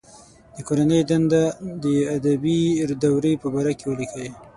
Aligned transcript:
د 0.55 0.57
کورنۍ 0.67 1.01
دنده 1.09 1.43
د 1.83 1.85
ادبي 2.15 2.59
دورې 3.03 3.33
په 3.41 3.47
باره 3.53 3.73
کې 3.79 3.85
ولیکئ. 3.87 4.27